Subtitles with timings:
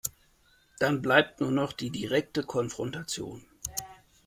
[0.79, 3.45] Dann bleibt nur noch die direkte Konfrontation.